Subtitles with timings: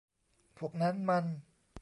[0.57, 1.25] พวกนั้นมัน